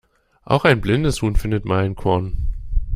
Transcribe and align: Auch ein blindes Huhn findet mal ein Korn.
Auch 0.45 0.65
ein 0.65 0.81
blindes 0.81 1.21
Huhn 1.21 1.35
findet 1.35 1.63
mal 1.65 1.83
ein 1.83 1.93
Korn. 1.93 2.51